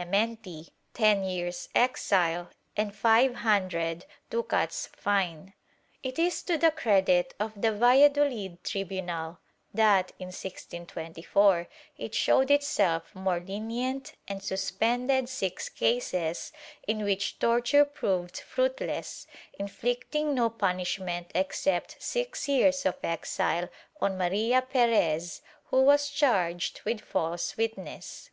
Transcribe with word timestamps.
82 0.00 0.06
TORTURE 0.06 0.24
[Book 0.24 0.42
VI 0.64 0.70
ten 0.94 1.24
years' 1.24 1.68
exile 1.74 2.50
and 2.74 2.94
five 2.96 3.34
hundred 3.34 4.06
ducats 4.30 4.86
fine/ 4.96 5.52
It 6.02 6.18
is 6.18 6.42
to 6.44 6.56
the 6.56 6.70
credit 6.70 7.34
of 7.38 7.52
the 7.60 7.70
Valladolid 7.72 8.64
tribunal 8.64 9.40
that, 9.74 10.12
in 10.18 10.28
1624, 10.28 11.68
it 11.98 12.14
showed 12.14 12.50
itself 12.50 13.14
more 13.14 13.40
lenient 13.40 14.14
and 14.26 14.42
suspended 14.42 15.28
six 15.28 15.68
cases 15.68 16.50
in 16.88 17.04
which 17.04 17.38
torture 17.38 17.84
proved 17.84 18.40
fruitless, 18.40 19.26
inflicting 19.58 20.34
no 20.34 20.48
punishment 20.48 21.30
except 21.34 22.00
six 22.02 22.48
years 22.48 22.86
of 22.86 22.96
exile 23.02 23.68
on 24.00 24.16
Maria 24.16 24.62
Perez, 24.62 25.42
who 25.66 25.82
was 25.82 26.08
charged 26.08 26.80
with 26.86 27.02
false 27.02 27.54
witness. 27.58 28.30